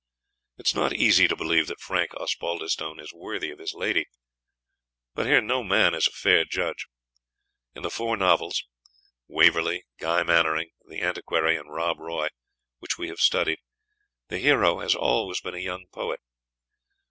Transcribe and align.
It 0.57 0.65
is 0.65 0.73
not 0.73 0.93
easy 0.95 1.27
to 1.27 1.35
believe 1.35 1.67
that 1.67 1.79
Frank 1.79 2.15
Osbaldistone 2.15 2.99
is 2.99 3.13
worthy 3.13 3.51
of 3.51 3.59
his 3.59 3.75
lady; 3.75 4.07
but 5.13 5.27
here 5.27 5.41
no 5.41 5.63
man 5.63 5.93
is 5.93 6.07
a 6.07 6.11
fair 6.11 6.43
judge. 6.43 6.87
In 7.75 7.83
the 7.83 7.91
four 7.91 8.17
novels 8.17 8.63
"Waverley," 9.27 9.83
"Guy 9.99 10.23
Mannering," 10.23 10.71
"The 10.87 11.01
Antiquary," 11.01 11.55
and 11.55 11.71
"Rob 11.71 11.99
Roy" 11.99 12.29
which 12.79 12.97
we 12.97 13.09
have 13.09 13.19
studied, 13.19 13.59
the 14.29 14.39
hero 14.39 14.79
has 14.79 14.95
always 14.95 15.39
been 15.39 15.53
a 15.53 15.59
young 15.59 15.85
poet. 15.93 16.19